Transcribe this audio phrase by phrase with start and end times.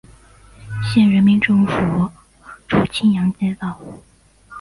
[0.83, 2.09] 县人民政府
[2.67, 3.79] 驻青阳街道。